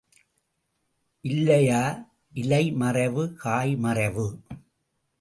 இல்லையா 1.25 1.83
இலை 2.33 2.71
மறைவு, 2.71 3.23
காய் 3.35 3.75
மறைவு? 3.75 4.27